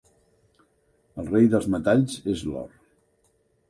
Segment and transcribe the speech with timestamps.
[1.25, 2.69] El rei dels metalls és l'or.